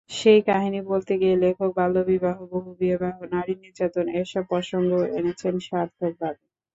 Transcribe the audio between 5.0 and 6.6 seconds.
এনেছেন সার্থকভাবে।